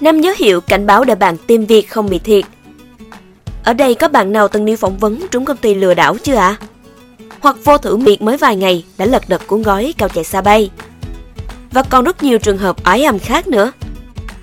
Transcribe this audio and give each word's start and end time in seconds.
Năm 0.00 0.20
dấu 0.20 0.34
hiệu 0.38 0.60
cảnh 0.60 0.86
báo 0.86 1.04
để 1.04 1.14
bạn 1.14 1.36
tìm 1.46 1.66
việc 1.66 1.90
không 1.90 2.10
bị 2.10 2.18
thiệt. 2.18 2.44
Ở 3.64 3.72
đây 3.72 3.94
có 3.94 4.08
bạn 4.08 4.32
nào 4.32 4.48
từng 4.48 4.64
đi 4.64 4.76
phỏng 4.76 4.98
vấn 4.98 5.26
trúng 5.30 5.44
công 5.44 5.56
ty 5.56 5.74
lừa 5.74 5.94
đảo 5.94 6.16
chưa 6.22 6.34
ạ? 6.34 6.56
À? 6.60 6.66
Hoặc 7.40 7.56
vô 7.64 7.78
thử 7.78 7.96
việc 7.96 8.22
mới 8.22 8.36
vài 8.36 8.56
ngày 8.56 8.84
đã 8.98 9.06
lật 9.06 9.28
đật 9.28 9.46
cuốn 9.46 9.62
gói 9.62 9.94
cao 9.98 10.08
chạy 10.08 10.24
xa 10.24 10.40
bay. 10.40 10.70
Và 11.70 11.82
còn 11.82 12.04
rất 12.04 12.22
nhiều 12.22 12.38
trường 12.38 12.58
hợp 12.58 12.84
ái 12.84 13.04
ầm 13.04 13.18
khác 13.18 13.48
nữa. 13.48 13.72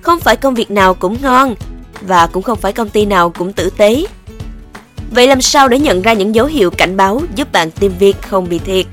Không 0.02 0.20
phải 0.20 0.36
công 0.36 0.54
việc 0.54 0.70
nào 0.70 0.94
cũng 0.94 1.16
ngon 1.22 1.54
và 2.00 2.26
cũng 2.26 2.42
không 2.42 2.58
phải 2.58 2.72
công 2.72 2.88
ty 2.88 3.06
nào 3.06 3.30
cũng 3.30 3.52
tử 3.52 3.70
tế. 3.70 4.04
Vậy 5.10 5.26
làm 5.26 5.40
sao 5.40 5.68
để 5.68 5.78
nhận 5.78 6.02
ra 6.02 6.12
những 6.12 6.34
dấu 6.34 6.46
hiệu 6.46 6.70
cảnh 6.70 6.96
báo 6.96 7.22
giúp 7.34 7.52
bạn 7.52 7.70
tìm 7.70 7.92
việc 7.98 8.22
không 8.22 8.48
bị 8.48 8.58
thiệt? 8.58 8.86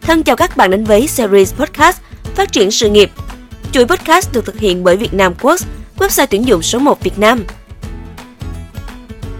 Thân 0.00 0.22
chào 0.22 0.36
các 0.36 0.56
bạn 0.56 0.70
đến 0.70 0.84
với 0.84 1.06
series 1.06 1.54
podcast 1.54 1.98
Phát 2.38 2.52
triển 2.52 2.70
sự 2.70 2.88
nghiệp. 2.88 3.10
Chuỗi 3.72 3.86
podcast 3.86 4.32
được 4.32 4.44
thực 4.46 4.58
hiện 4.58 4.84
bởi 4.84 4.96
Việt 4.96 5.14
Nam 5.14 5.34
Quốc, 5.40 5.60
website 5.98 6.26
tuyển 6.30 6.46
dụng 6.46 6.62
số 6.62 6.78
1 6.78 7.02
Việt 7.02 7.18
Nam. 7.18 7.44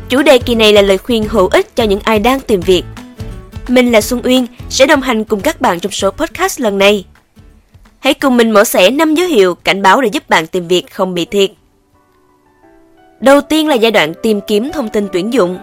Chủ 0.09 0.23
đề 0.23 0.39
kỳ 0.39 0.55
này 0.55 0.73
là 0.73 0.83
lời 0.83 0.98
khuyên 0.98 1.25
hữu 1.29 1.48
ích 1.48 1.77
cho 1.77 1.84
những 1.84 2.01
ai 2.05 2.19
đang 2.19 2.41
tìm 2.41 2.61
việc. 2.61 2.84
Mình 3.69 3.92
là 3.92 4.01
Xuân 4.01 4.20
Uyên, 4.25 4.47
sẽ 4.70 4.87
đồng 4.87 5.01
hành 5.01 5.25
cùng 5.25 5.41
các 5.41 5.61
bạn 5.61 5.80
trong 5.80 5.92
số 5.92 6.11
podcast 6.11 6.61
lần 6.61 6.79
này. 6.79 7.05
Hãy 7.98 8.15
cùng 8.15 8.37
mình 8.37 8.51
mở 8.51 8.65
sẻ 8.65 8.91
5 8.91 9.15
dấu 9.15 9.27
hiệu 9.27 9.55
cảnh 9.55 9.83
báo 9.83 10.01
để 10.01 10.09
giúp 10.12 10.28
bạn 10.28 10.47
tìm 10.47 10.69
việc 10.69 10.91
không 10.91 11.15
bị 11.15 11.25
thiệt. 11.25 11.51
Đầu 13.20 13.41
tiên 13.41 13.69
là 13.69 13.75
giai 13.75 13.91
đoạn 13.91 14.12
tìm 14.23 14.41
kiếm 14.47 14.70
thông 14.73 14.89
tin 14.89 15.09
tuyển 15.12 15.33
dụng. 15.33 15.59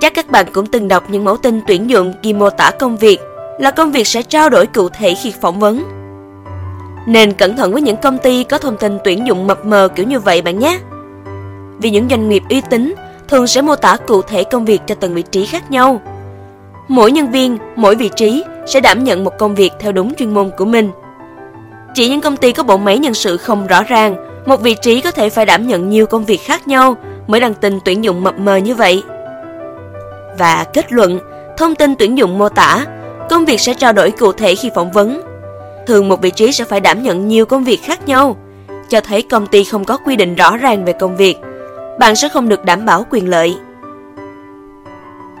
Chắc 0.00 0.14
các 0.14 0.30
bạn 0.30 0.46
cũng 0.52 0.66
từng 0.66 0.88
đọc 0.88 1.10
những 1.10 1.24
mẫu 1.24 1.36
tin 1.36 1.60
tuyển 1.66 1.90
dụng 1.90 2.14
ghi 2.22 2.32
mô 2.32 2.50
tả 2.50 2.70
công 2.78 2.96
việc 2.96 3.20
là 3.58 3.70
công 3.70 3.92
việc 3.92 4.06
sẽ 4.06 4.22
trao 4.22 4.50
đổi 4.50 4.66
cụ 4.66 4.88
thể 4.88 5.14
khi 5.22 5.32
phỏng 5.40 5.60
vấn. 5.60 6.01
Nên 7.06 7.32
cẩn 7.32 7.56
thận 7.56 7.72
với 7.72 7.82
những 7.82 7.96
công 7.96 8.18
ty 8.18 8.44
có 8.44 8.58
thông 8.58 8.76
tin 8.76 8.98
tuyển 9.04 9.26
dụng 9.26 9.46
mập 9.46 9.64
mờ 9.64 9.88
kiểu 9.94 10.06
như 10.06 10.20
vậy 10.20 10.42
bạn 10.42 10.58
nhé. 10.58 10.78
Vì 11.78 11.90
những 11.90 12.08
doanh 12.10 12.28
nghiệp 12.28 12.42
uy 12.50 12.60
tín 12.70 12.94
thường 13.28 13.46
sẽ 13.46 13.62
mô 13.62 13.76
tả 13.76 13.96
cụ 14.06 14.22
thể 14.22 14.44
công 14.44 14.64
việc 14.64 14.80
cho 14.86 14.94
từng 14.94 15.14
vị 15.14 15.22
trí 15.22 15.46
khác 15.46 15.70
nhau. 15.70 16.00
Mỗi 16.88 17.12
nhân 17.12 17.30
viên, 17.30 17.58
mỗi 17.76 17.94
vị 17.94 18.10
trí 18.16 18.44
sẽ 18.66 18.80
đảm 18.80 19.04
nhận 19.04 19.24
một 19.24 19.38
công 19.38 19.54
việc 19.54 19.72
theo 19.80 19.92
đúng 19.92 20.14
chuyên 20.14 20.34
môn 20.34 20.50
của 20.58 20.64
mình. 20.64 20.90
Chỉ 21.94 22.08
những 22.08 22.20
công 22.20 22.36
ty 22.36 22.52
có 22.52 22.62
bộ 22.62 22.76
máy 22.76 22.98
nhân 22.98 23.14
sự 23.14 23.36
không 23.36 23.66
rõ 23.66 23.82
ràng, 23.82 24.16
một 24.46 24.60
vị 24.60 24.76
trí 24.82 25.00
có 25.00 25.10
thể 25.10 25.30
phải 25.30 25.46
đảm 25.46 25.66
nhận 25.66 25.90
nhiều 25.90 26.06
công 26.06 26.24
việc 26.24 26.40
khác 26.44 26.68
nhau 26.68 26.96
mới 27.26 27.40
đăng 27.40 27.54
tin 27.54 27.78
tuyển 27.84 28.04
dụng 28.04 28.24
mập 28.24 28.38
mờ 28.38 28.56
như 28.56 28.74
vậy. 28.74 29.02
Và 30.38 30.64
kết 30.72 30.92
luận, 30.92 31.18
thông 31.56 31.74
tin 31.74 31.94
tuyển 31.96 32.18
dụng 32.18 32.38
mô 32.38 32.48
tả, 32.48 32.86
công 33.30 33.44
việc 33.44 33.60
sẽ 33.60 33.74
trao 33.74 33.92
đổi 33.92 34.10
cụ 34.10 34.32
thể 34.32 34.54
khi 34.54 34.70
phỏng 34.74 34.92
vấn. 34.92 35.31
Thường 35.86 36.08
một 36.08 36.22
vị 36.22 36.30
trí 36.30 36.52
sẽ 36.52 36.64
phải 36.64 36.80
đảm 36.80 37.02
nhận 37.02 37.28
nhiều 37.28 37.46
công 37.46 37.64
việc 37.64 37.82
khác 37.82 38.08
nhau, 38.08 38.36
cho 38.88 39.00
thấy 39.00 39.22
công 39.22 39.46
ty 39.46 39.64
không 39.64 39.84
có 39.84 39.96
quy 39.96 40.16
định 40.16 40.34
rõ 40.34 40.56
ràng 40.56 40.84
về 40.84 40.92
công 40.92 41.16
việc– 41.16 41.36
bạn 41.98 42.16
sẽ 42.16 42.28
không 42.28 42.48
được 42.48 42.64
đảm 42.64 42.86
bảo 42.86 43.06
quyền 43.10 43.30
lợi. 43.30 43.56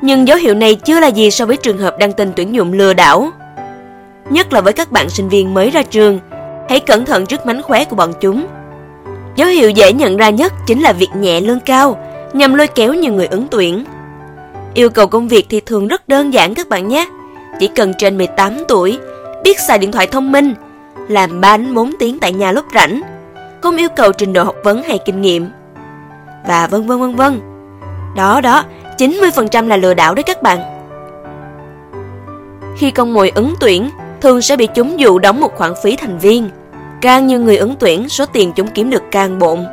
Nhưng 0.02 0.28
dấu 0.28 0.38
hiệu 0.38 0.54
này 0.54 0.74
chưa 0.74 1.00
là 1.00 1.06
gì 1.06 1.30
so 1.30 1.46
với 1.46 1.56
trường 1.56 1.78
hợp 1.78 1.98
đăng 1.98 2.12
tin 2.12 2.32
tuyển 2.36 2.54
dụng 2.54 2.72
lừa 2.72 2.94
đảo. 2.94 3.30
Nhất 4.30 4.52
là 4.52 4.60
với 4.60 4.72
các 4.72 4.92
bạn 4.92 5.10
sinh 5.10 5.28
viên 5.28 5.54
mới 5.54 5.70
ra 5.70 5.82
trường, 5.82 6.18
hãy 6.68 6.80
cẩn 6.80 7.04
thận 7.04 7.26
trước 7.26 7.46
mánh 7.46 7.62
khóe 7.62 7.84
của 7.84 7.96
bọn 7.96 8.12
chúng. 8.20 8.46
Dấu 9.36 9.48
hiệu 9.48 9.70
dễ 9.70 9.92
nhận 9.92 10.16
ra 10.16 10.30
nhất 10.30 10.52
chính 10.66 10.80
là 10.80 10.92
việc 10.92 11.10
nhẹ 11.16 11.40
lương 11.40 11.60
cao, 11.60 11.98
nhằm 12.32 12.54
lôi 12.54 12.66
kéo 12.66 12.94
nhiều 12.94 13.12
người 13.12 13.26
ứng 13.26 13.46
tuyển. 13.50 13.84
Yêu 14.74 14.90
cầu 14.90 15.06
công 15.06 15.28
việc 15.28 15.46
thì 15.48 15.60
thường 15.60 15.88
rất 15.88 16.08
đơn 16.08 16.32
giản 16.32 16.54
các 16.54 16.68
bạn 16.68 16.88
nhé. 16.88 17.08
Chỉ 17.60 17.66
cần 17.66 17.92
trên 17.98 18.18
18 18.18 18.62
tuổi, 18.68 18.98
biết 19.42 19.60
xài 19.60 19.78
điện 19.78 19.92
thoại 19.92 20.06
thông 20.06 20.32
minh, 20.32 20.54
làm 21.08 21.40
3 21.40 21.56
4 21.74 21.92
tiếng 21.98 22.18
tại 22.18 22.32
nhà 22.32 22.52
lúc 22.52 22.64
rảnh, 22.74 23.00
không 23.62 23.76
yêu 23.76 23.88
cầu 23.96 24.12
trình 24.12 24.32
độ 24.32 24.44
học 24.44 24.56
vấn 24.64 24.82
hay 24.82 24.98
kinh 25.04 25.20
nghiệm 25.20 25.48
và 26.46 26.66
vân 26.66 26.86
vân 26.86 27.00
vân 27.00 27.14
vân. 27.14 27.40
Đó 28.16 28.40
đó, 28.40 28.64
90% 28.98 29.68
là 29.68 29.76
lừa 29.76 29.94
đảo 29.94 30.14
đấy 30.14 30.22
các 30.22 30.42
bạn. 30.42 30.58
Khi 32.78 32.90
con 32.90 33.14
mồi 33.14 33.32
ứng 33.34 33.54
tuyển, 33.60 33.90
thường 34.20 34.42
sẽ 34.42 34.56
bị 34.56 34.68
chúng 34.74 35.00
dụ 35.00 35.18
đóng 35.18 35.40
một 35.40 35.54
khoản 35.56 35.72
phí 35.82 35.96
thành 35.96 36.18
viên. 36.18 36.50
Càng 37.00 37.26
nhiều 37.26 37.40
người 37.40 37.56
ứng 37.56 37.74
tuyển, 37.78 38.08
số 38.08 38.26
tiền 38.26 38.52
chúng 38.56 38.68
kiếm 38.68 38.90
được 38.90 39.02
càng 39.10 39.38
bộn. 39.38 39.64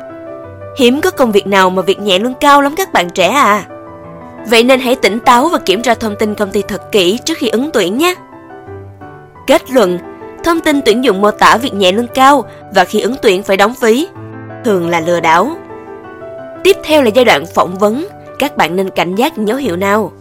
Hiếm 0.78 1.00
có 1.00 1.10
công 1.10 1.32
việc 1.32 1.46
nào 1.46 1.70
mà 1.70 1.82
việc 1.82 2.00
nhẹ 2.00 2.18
lương 2.18 2.34
cao 2.34 2.62
lắm 2.62 2.74
các 2.76 2.92
bạn 2.92 3.10
trẻ 3.10 3.28
à. 3.28 3.64
Vậy 4.46 4.64
nên 4.64 4.80
hãy 4.80 4.96
tỉnh 4.96 5.20
táo 5.20 5.48
và 5.48 5.58
kiểm 5.58 5.82
tra 5.82 5.94
thông 5.94 6.16
tin 6.16 6.34
công 6.34 6.50
ty 6.50 6.62
thật 6.62 6.92
kỹ 6.92 7.18
trước 7.24 7.38
khi 7.38 7.48
ứng 7.48 7.70
tuyển 7.72 7.98
nhé. 7.98 8.14
Kết 9.50 9.70
luận, 9.70 9.98
thông 10.44 10.60
tin 10.60 10.80
tuyển 10.84 11.04
dụng 11.04 11.20
mô 11.20 11.30
tả 11.30 11.56
việc 11.56 11.74
nhẹ 11.74 11.92
lương 11.92 12.06
cao 12.06 12.44
và 12.74 12.84
khi 12.84 13.00
ứng 13.00 13.14
tuyển 13.22 13.42
phải 13.42 13.56
đóng 13.56 13.74
phí, 13.74 14.08
thường 14.64 14.88
là 14.88 15.00
lừa 15.00 15.20
đảo. 15.20 15.50
Tiếp 16.64 16.76
theo 16.84 17.02
là 17.02 17.10
giai 17.14 17.24
đoạn 17.24 17.44
phỏng 17.54 17.78
vấn, 17.78 18.06
các 18.38 18.56
bạn 18.56 18.76
nên 18.76 18.90
cảnh 18.90 19.14
giác 19.14 19.38
những 19.38 19.48
dấu 19.48 19.56
hiệu 19.56 19.76
nào? 19.76 20.12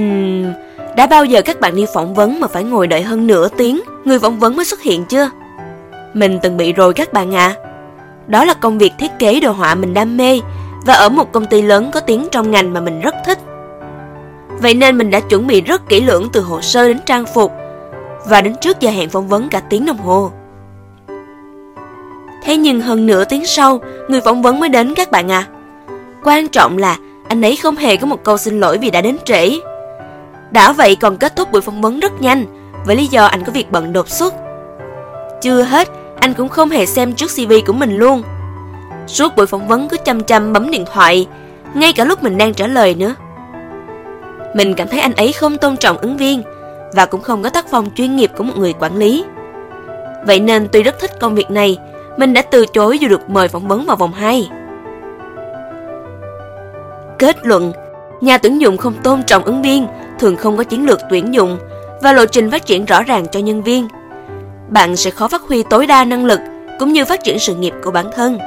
Uhm, 0.00 0.52
đã 0.96 1.06
bao 1.06 1.24
giờ 1.24 1.42
các 1.42 1.60
bạn 1.60 1.76
đi 1.76 1.86
phỏng 1.94 2.14
vấn 2.14 2.40
mà 2.40 2.48
phải 2.48 2.64
ngồi 2.64 2.86
đợi 2.86 3.02
hơn 3.02 3.26
nửa 3.26 3.48
tiếng 3.48 3.80
người 4.04 4.18
phỏng 4.18 4.38
vấn 4.38 4.56
mới 4.56 4.64
xuất 4.64 4.82
hiện 4.82 5.04
chưa? 5.04 5.30
Mình 6.14 6.38
từng 6.42 6.56
bị 6.56 6.72
rồi 6.72 6.94
các 6.94 7.12
bạn 7.12 7.34
ạ. 7.34 7.54
À. 7.56 7.70
Đó 8.26 8.44
là 8.44 8.54
công 8.54 8.78
việc 8.78 8.92
thiết 8.98 9.10
kế 9.18 9.40
đồ 9.40 9.52
họa 9.52 9.74
mình 9.74 9.94
đam 9.94 10.16
mê 10.16 10.40
và 10.86 10.94
ở 10.94 11.08
một 11.08 11.32
công 11.32 11.46
ty 11.46 11.62
lớn 11.62 11.90
có 11.92 12.00
tiếng 12.00 12.28
trong 12.32 12.50
ngành 12.50 12.72
mà 12.72 12.80
mình 12.80 13.00
rất 13.00 13.14
thích. 13.26 13.38
Vậy 14.48 14.74
nên 14.74 14.98
mình 14.98 15.10
đã 15.10 15.20
chuẩn 15.20 15.46
bị 15.46 15.60
rất 15.60 15.88
kỹ 15.88 16.00
lưỡng 16.00 16.28
từ 16.32 16.40
hồ 16.40 16.60
sơ 16.60 16.88
đến 16.88 16.98
trang 17.06 17.24
phục 17.34 17.52
và 18.26 18.40
đến 18.40 18.54
trước 18.60 18.80
giờ 18.80 18.90
hẹn 18.90 19.08
phỏng 19.08 19.28
vấn 19.28 19.48
cả 19.48 19.60
tiếng 19.60 19.86
đồng 19.86 19.98
hồ. 19.98 20.30
Thế 22.44 22.56
nhưng 22.56 22.80
hơn 22.80 23.06
nửa 23.06 23.24
tiếng 23.24 23.46
sau, 23.46 23.80
người 24.08 24.20
phỏng 24.20 24.42
vấn 24.42 24.60
mới 24.60 24.68
đến 24.68 24.94
các 24.94 25.10
bạn 25.10 25.30
à. 25.30 25.46
Quan 26.24 26.48
trọng 26.48 26.78
là 26.78 26.96
anh 27.28 27.42
ấy 27.42 27.56
không 27.56 27.76
hề 27.76 27.96
có 27.96 28.06
một 28.06 28.24
câu 28.24 28.36
xin 28.36 28.60
lỗi 28.60 28.78
vì 28.78 28.90
đã 28.90 29.00
đến 29.00 29.16
trễ. 29.24 29.50
Đã 30.50 30.72
vậy 30.72 30.96
còn 30.96 31.16
kết 31.16 31.36
thúc 31.36 31.52
buổi 31.52 31.60
phỏng 31.60 31.82
vấn 31.82 32.00
rất 32.00 32.20
nhanh, 32.20 32.44
với 32.86 32.96
lý 32.96 33.06
do 33.06 33.24
anh 33.24 33.44
có 33.44 33.52
việc 33.52 33.70
bận 33.70 33.92
đột 33.92 34.08
xuất. 34.08 34.34
Chưa 35.40 35.62
hết, 35.62 35.88
anh 36.20 36.34
cũng 36.34 36.48
không 36.48 36.70
hề 36.70 36.86
xem 36.86 37.12
trước 37.12 37.30
CV 37.36 37.52
của 37.66 37.72
mình 37.72 37.96
luôn. 37.96 38.22
Suốt 39.06 39.36
buổi 39.36 39.46
phỏng 39.46 39.68
vấn 39.68 39.88
cứ 39.88 39.96
chăm 40.04 40.20
chăm 40.20 40.52
bấm 40.52 40.70
điện 40.70 40.84
thoại, 40.92 41.26
ngay 41.74 41.92
cả 41.92 42.04
lúc 42.04 42.22
mình 42.22 42.38
đang 42.38 42.54
trả 42.54 42.66
lời 42.66 42.94
nữa. 42.94 43.14
Mình 44.54 44.74
cảm 44.74 44.88
thấy 44.88 45.00
anh 45.00 45.14
ấy 45.14 45.32
không 45.32 45.58
tôn 45.58 45.76
trọng 45.76 45.98
ứng 45.98 46.16
viên 46.16 46.42
và 46.92 47.06
cũng 47.06 47.20
không 47.20 47.42
có 47.42 47.50
tác 47.50 47.66
phong 47.70 47.90
chuyên 47.94 48.16
nghiệp 48.16 48.30
của 48.36 48.44
một 48.44 48.54
người 48.56 48.72
quản 48.72 48.96
lý. 48.96 49.24
Vậy 50.26 50.40
nên 50.40 50.68
tuy 50.72 50.82
rất 50.82 50.98
thích 51.00 51.10
công 51.20 51.34
việc 51.34 51.50
này, 51.50 51.78
mình 52.16 52.32
đã 52.32 52.42
từ 52.42 52.66
chối 52.66 52.98
dù 52.98 53.08
được 53.08 53.30
mời 53.30 53.48
phỏng 53.48 53.68
vấn 53.68 53.86
vào 53.86 53.96
vòng 53.96 54.12
2. 54.12 54.50
Kết 57.18 57.46
luận, 57.46 57.72
nhà 58.20 58.38
tuyển 58.38 58.60
dụng 58.60 58.76
không 58.76 58.94
tôn 59.02 59.22
trọng 59.22 59.44
ứng 59.44 59.62
viên, 59.62 59.86
thường 60.18 60.36
không 60.36 60.56
có 60.56 60.64
chiến 60.64 60.86
lược 60.86 61.00
tuyển 61.10 61.34
dụng 61.34 61.58
và 62.02 62.12
lộ 62.12 62.26
trình 62.26 62.50
phát 62.50 62.66
triển 62.66 62.84
rõ 62.84 63.02
ràng 63.02 63.26
cho 63.32 63.40
nhân 63.40 63.62
viên. 63.62 63.88
Bạn 64.68 64.96
sẽ 64.96 65.10
khó 65.10 65.28
phát 65.28 65.42
huy 65.42 65.62
tối 65.62 65.86
đa 65.86 66.04
năng 66.04 66.24
lực 66.24 66.40
cũng 66.78 66.92
như 66.92 67.04
phát 67.04 67.24
triển 67.24 67.38
sự 67.38 67.54
nghiệp 67.54 67.74
của 67.84 67.90
bản 67.90 68.06
thân. 68.14 68.38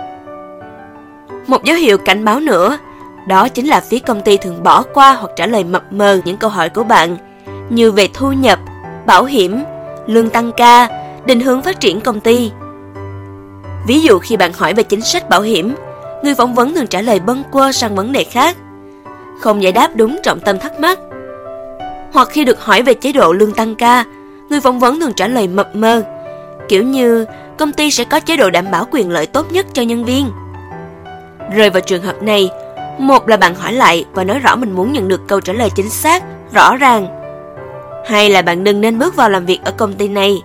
Một 1.47 1.63
dấu 1.63 1.77
hiệu 1.77 1.97
cảnh 1.97 2.25
báo 2.25 2.39
nữa, 2.39 2.77
đó 3.27 3.49
chính 3.49 3.67
là 3.67 3.81
phía 3.81 3.99
công 3.99 4.21
ty 4.21 4.37
thường 4.37 4.63
bỏ 4.63 4.83
qua 4.93 5.13
hoặc 5.13 5.31
trả 5.35 5.47
lời 5.47 5.63
mập 5.63 5.93
mờ 5.93 6.19
những 6.25 6.37
câu 6.37 6.49
hỏi 6.49 6.69
của 6.69 6.83
bạn, 6.83 7.17
như 7.69 7.91
về 7.91 8.09
thu 8.13 8.31
nhập, 8.31 8.59
bảo 9.05 9.25
hiểm, 9.25 9.63
lương 10.07 10.29
tăng 10.29 10.51
ca, 10.57 10.87
định 11.25 11.39
hướng 11.39 11.61
phát 11.61 11.79
triển 11.79 12.01
công 12.01 12.19
ty. 12.19 12.51
Ví 13.87 14.01
dụ 14.01 14.19
khi 14.19 14.37
bạn 14.37 14.53
hỏi 14.53 14.73
về 14.73 14.83
chính 14.83 15.01
sách 15.01 15.29
bảo 15.29 15.41
hiểm, 15.41 15.75
người 16.23 16.35
phỏng 16.35 16.55
vấn 16.55 16.73
thường 16.73 16.87
trả 16.87 17.01
lời 17.01 17.19
bâng 17.19 17.43
quơ 17.51 17.71
sang 17.71 17.95
vấn 17.95 18.11
đề 18.11 18.23
khác, 18.23 18.57
không 19.39 19.63
giải 19.63 19.71
đáp 19.71 19.89
đúng 19.95 20.19
trọng 20.23 20.39
tâm 20.39 20.59
thắc 20.59 20.79
mắc. 20.79 20.99
Hoặc 22.13 22.27
khi 22.31 22.45
được 22.45 22.61
hỏi 22.61 22.81
về 22.81 22.93
chế 22.93 23.11
độ 23.11 23.33
lương 23.33 23.53
tăng 23.53 23.75
ca, 23.75 24.03
người 24.49 24.61
phỏng 24.61 24.79
vấn 24.79 24.99
thường 24.99 25.13
trả 25.13 25.27
lời 25.27 25.47
mập 25.47 25.75
mờ, 25.75 26.03
kiểu 26.67 26.83
như 26.83 27.25
công 27.57 27.71
ty 27.71 27.91
sẽ 27.91 28.03
có 28.03 28.19
chế 28.19 28.37
độ 28.37 28.49
đảm 28.49 28.71
bảo 28.71 28.87
quyền 28.91 29.09
lợi 29.11 29.25
tốt 29.25 29.51
nhất 29.51 29.65
cho 29.73 29.81
nhân 29.81 30.05
viên. 30.05 30.31
Rơi 31.55 31.69
vào 31.69 31.81
trường 31.81 32.01
hợp 32.01 32.23
này, 32.23 32.49
một 32.99 33.27
là 33.27 33.37
bạn 33.37 33.55
hỏi 33.55 33.73
lại 33.73 34.05
và 34.13 34.23
nói 34.23 34.39
rõ 34.39 34.55
mình 34.55 34.71
muốn 34.71 34.93
nhận 34.93 35.07
được 35.07 35.27
câu 35.27 35.41
trả 35.41 35.53
lời 35.53 35.69
chính 35.75 35.89
xác, 35.89 36.23
rõ 36.53 36.75
ràng 36.75 37.22
hay 38.05 38.29
là 38.29 38.41
bạn 38.41 38.63
đừng 38.63 38.81
nên 38.81 38.99
bước 38.99 39.15
vào 39.15 39.29
làm 39.29 39.45
việc 39.45 39.59
ở 39.65 39.71
công 39.71 39.93
ty 39.93 40.07
này 40.07 40.41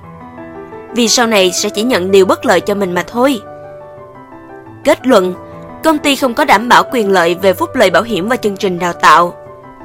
vì 0.94 1.08
sau 1.08 1.26
này 1.26 1.52
sẽ 1.52 1.68
chỉ 1.68 1.82
nhận 1.82 2.10
điều 2.10 2.26
bất 2.26 2.46
lợi 2.46 2.60
cho 2.60 2.74
mình 2.74 2.94
mà 2.94 3.04
thôi. 3.06 3.40
Kết 4.84 5.06
luận, 5.06 5.34
công 5.84 5.98
ty 5.98 6.16
không 6.16 6.34
có 6.34 6.44
đảm 6.44 6.68
bảo 6.68 6.82
quyền 6.92 7.12
lợi 7.12 7.34
về 7.34 7.52
phúc 7.52 7.70
lợi 7.74 7.90
bảo 7.90 8.02
hiểm 8.02 8.28
và 8.28 8.36
chương 8.36 8.56
trình 8.56 8.78
đào 8.78 8.92
tạo. 8.92 9.34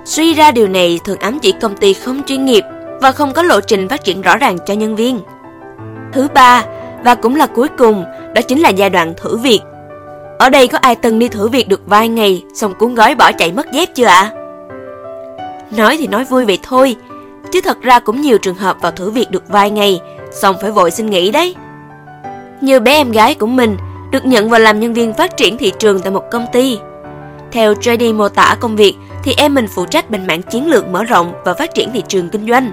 Suy 0.05 0.33
ra 0.33 0.51
điều 0.51 0.67
này 0.67 0.99
thường 1.05 1.19
ám 1.19 1.39
chỉ 1.39 1.53
công 1.61 1.77
ty 1.77 1.93
không 1.93 2.21
chuyên 2.23 2.45
nghiệp 2.45 2.63
và 3.01 3.11
không 3.11 3.33
có 3.33 3.43
lộ 3.43 3.61
trình 3.61 3.89
phát 3.89 4.03
triển 4.03 4.21
rõ 4.21 4.37
ràng 4.37 4.57
cho 4.65 4.73
nhân 4.73 4.95
viên. 4.95 5.19
Thứ 6.13 6.27
ba, 6.33 6.63
và 7.03 7.15
cũng 7.15 7.35
là 7.35 7.45
cuối 7.45 7.67
cùng, 7.77 8.05
đó 8.35 8.41
chính 8.41 8.61
là 8.61 8.69
giai 8.69 8.89
đoạn 8.89 9.13
thử 9.17 9.37
việc. 9.37 9.61
Ở 10.39 10.49
đây 10.49 10.67
có 10.67 10.77
ai 10.77 10.95
từng 10.95 11.19
đi 11.19 11.27
thử 11.27 11.47
việc 11.47 11.67
được 11.67 11.81
vài 11.85 12.09
ngày 12.09 12.43
xong 12.53 12.73
cuốn 12.79 12.95
gói 12.95 13.15
bỏ 13.15 13.31
chạy 13.31 13.51
mất 13.51 13.71
dép 13.71 13.89
chưa 13.95 14.05
ạ? 14.05 14.31
À? 14.33 14.33
Nói 15.77 15.97
thì 15.97 16.07
nói 16.07 16.23
vui 16.23 16.45
vậy 16.45 16.59
thôi, 16.63 16.95
chứ 17.53 17.61
thật 17.61 17.81
ra 17.81 17.99
cũng 17.99 18.21
nhiều 18.21 18.37
trường 18.37 18.55
hợp 18.55 18.77
vào 18.81 18.91
thử 18.91 19.09
việc 19.09 19.31
được 19.31 19.43
vài 19.47 19.71
ngày 19.71 20.01
xong 20.31 20.55
phải 20.61 20.71
vội 20.71 20.91
xin 20.91 21.09
nghỉ 21.09 21.31
đấy. 21.31 21.55
như 22.61 22.79
bé 22.79 22.91
em 22.91 23.11
gái 23.11 23.35
của 23.35 23.47
mình 23.47 23.77
được 24.11 24.25
nhận 24.25 24.49
vào 24.49 24.59
làm 24.59 24.79
nhân 24.79 24.93
viên 24.93 25.13
phát 25.13 25.37
triển 25.37 25.57
thị 25.57 25.73
trường 25.79 25.99
tại 25.99 26.11
một 26.11 26.23
công 26.31 26.45
ty. 26.53 26.77
Theo 27.51 27.73
JD 27.73 28.15
mô 28.15 28.29
tả 28.29 28.55
công 28.59 28.75
việc 28.75 28.95
thì 29.23 29.33
em 29.37 29.53
mình 29.53 29.67
phụ 29.75 29.85
trách 29.85 30.09
bên 30.09 30.27
mảng 30.27 30.41
chiến 30.41 30.67
lược 30.67 30.87
mở 30.87 31.03
rộng 31.03 31.33
và 31.45 31.53
phát 31.53 31.73
triển 31.73 31.91
thị 31.93 32.03
trường 32.07 32.29
kinh 32.29 32.47
doanh. 32.47 32.71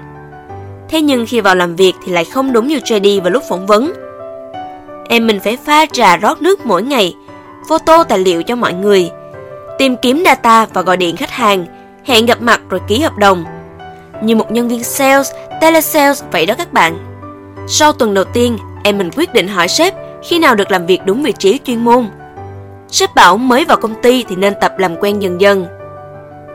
Thế 0.89 1.01
nhưng 1.01 1.25
khi 1.25 1.41
vào 1.41 1.55
làm 1.55 1.75
việc 1.75 1.93
thì 2.05 2.11
lại 2.11 2.25
không 2.25 2.53
đúng 2.53 2.67
như 2.67 2.77
JD 2.77 3.21
vào 3.21 3.29
lúc 3.31 3.43
phỏng 3.49 3.67
vấn. 3.67 3.93
Em 5.09 5.27
mình 5.27 5.39
phải 5.39 5.57
pha 5.65 5.85
trà 5.85 6.17
rót 6.17 6.41
nước 6.41 6.65
mỗi 6.65 6.83
ngày, 6.83 7.15
photo 7.69 8.03
tài 8.03 8.19
liệu 8.19 8.43
cho 8.43 8.55
mọi 8.55 8.73
người, 8.73 9.09
tìm 9.77 9.95
kiếm 10.01 10.23
data 10.25 10.67
và 10.73 10.81
gọi 10.81 10.97
điện 10.97 11.17
khách 11.17 11.31
hàng, 11.31 11.65
hẹn 12.05 12.25
gặp 12.25 12.41
mặt 12.41 12.61
rồi 12.69 12.81
ký 12.87 12.99
hợp 12.99 13.17
đồng. 13.17 13.45
Như 14.21 14.35
một 14.35 14.51
nhân 14.51 14.67
viên 14.67 14.83
sales, 14.83 15.31
telesales 15.61 16.23
vậy 16.31 16.45
đó 16.45 16.53
các 16.57 16.73
bạn. 16.73 16.97
Sau 17.67 17.91
tuần 17.91 18.13
đầu 18.13 18.23
tiên, 18.23 18.57
em 18.83 18.97
mình 18.97 19.09
quyết 19.15 19.33
định 19.33 19.47
hỏi 19.47 19.67
sếp 19.67 19.93
khi 20.23 20.39
nào 20.39 20.55
được 20.55 20.71
làm 20.71 20.85
việc 20.85 20.99
đúng 21.05 21.23
vị 21.23 21.33
trí 21.39 21.59
chuyên 21.63 21.85
môn. 21.85 22.07
Sếp 22.87 23.15
bảo 23.15 23.37
mới 23.37 23.65
vào 23.65 23.77
công 23.77 24.01
ty 24.01 24.25
thì 24.29 24.35
nên 24.35 24.53
tập 24.61 24.77
làm 24.77 24.95
quen 24.95 25.21
dần 25.21 25.41
dần. 25.41 25.65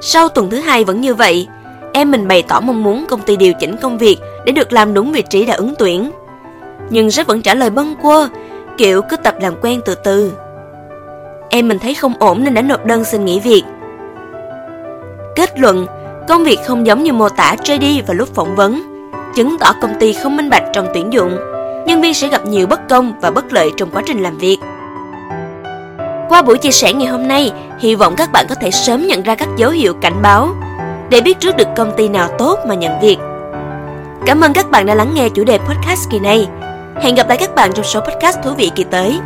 Sau 0.01 0.29
tuần 0.29 0.51
thứ 0.51 0.61
hai 0.61 0.85
vẫn 0.85 1.01
như 1.01 1.15
vậy, 1.15 1.47
em 1.93 2.11
mình 2.11 2.29
bày 2.29 2.43
tỏ 2.43 2.61
mong 2.61 2.83
muốn 2.83 3.05
công 3.09 3.21
ty 3.21 3.37
điều 3.37 3.53
chỉnh 3.53 3.77
công 3.77 3.99
việc 3.99 4.19
để 4.45 4.53
được 4.53 4.73
làm 4.73 4.95
đúng 4.95 5.13
vị 5.13 5.23
trí 5.23 5.47
đã 5.47 5.55
ứng 5.55 5.75
tuyển. 5.79 6.11
Nhưng 6.91 7.11
sếp 7.11 7.27
vẫn 7.27 7.43
trả 7.43 7.55
lời 7.55 7.71
bâng 7.71 7.95
quơ, 8.03 8.29
kiểu 8.79 9.03
cứ 9.03 9.17
tập 9.17 9.35
làm 9.41 9.55
quen 9.63 9.81
từ 9.85 9.95
từ. 9.95 10.33
Em 11.51 11.69
mình 11.69 11.79
thấy 11.79 11.95
không 11.95 12.15
ổn 12.19 12.45
nên 12.45 12.55
đã 12.55 12.63
nộp 12.63 12.87
đơn 12.87 13.05
xin 13.05 13.25
nghỉ 13.25 13.41
việc. 13.41 13.63
Kết 15.37 15.61
luận, 15.61 15.87
công 16.29 16.45
việc 16.45 16.59
không 16.67 16.87
giống 16.87 17.03
như 17.03 17.13
mô 17.13 17.29
tả 17.29 17.55
JD 17.65 18.03
vào 18.07 18.15
lúc 18.15 18.35
phỏng 18.35 18.57
vấn, 18.57 18.83
chứng 19.35 19.57
tỏ 19.59 19.73
công 19.83 19.95
ty 20.01 20.13
không 20.13 20.37
minh 20.37 20.51
bạch 20.51 20.65
trong 20.73 20.87
tuyển 20.95 21.13
dụng. 21.13 21.39
Nhân 21.87 22.01
viên 22.01 22.15
sẽ 22.15 22.29
gặp 22.29 22.47
nhiều 22.47 22.67
bất 22.67 22.89
công 22.89 23.13
và 23.21 23.31
bất 23.31 23.53
lợi 23.53 23.71
trong 23.77 23.91
quá 23.91 24.03
trình 24.07 24.23
làm 24.23 24.39
việc. 24.39 24.59
Qua 26.29 26.43
buổi 26.43 26.59
chia 26.59 26.71
sẻ 26.71 26.93
ngày 26.93 27.09
hôm 27.09 27.29
nay, 27.29 27.53
hy 27.79 27.95
vọng 27.95 28.15
các 28.17 28.33
bạn 28.33 28.47
có 28.49 28.55
thể 28.55 28.71
sớm 28.71 29.07
nhận 29.07 29.23
ra 29.23 29.35
các 29.35 29.49
dấu 29.57 29.71
hiệu 29.71 29.95
cảnh 29.95 30.23
báo 30.23 30.49
để 31.11 31.21
biết 31.21 31.41
trước 31.41 31.57
được 31.57 31.69
công 31.77 31.93
ty 31.97 32.09
nào 32.09 32.29
tốt 32.39 32.59
mà 32.69 32.75
nhận 32.75 33.01
việc. 33.01 33.17
Cảm 34.27 34.41
ơn 34.41 34.53
các 34.53 34.71
bạn 34.71 34.87
đã 34.87 34.95
lắng 34.95 35.13
nghe 35.15 35.29
chủ 35.29 35.45
đề 35.45 35.59
podcast 35.59 36.11
kỳ 36.11 36.19
này. 36.19 36.47
Hẹn 37.03 37.15
gặp 37.15 37.29
lại 37.29 37.39
các 37.39 37.55
bạn 37.55 37.73
trong 37.73 37.85
số 37.85 38.01
podcast 38.01 38.39
thú 38.43 38.51
vị 38.57 38.71
kỳ 38.75 38.85
tới. 38.85 39.19